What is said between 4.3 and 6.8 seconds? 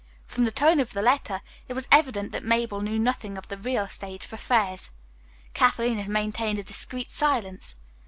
affairs. Kathleen had maintained a